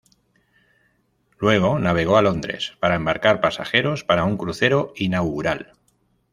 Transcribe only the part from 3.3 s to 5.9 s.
pasajeros para un crucero inaugural.